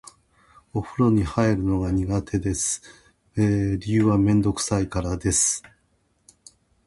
[0.73, 2.81] お風呂に入るのが苦手です。
[3.35, 5.61] 理由はめんどくさいからです。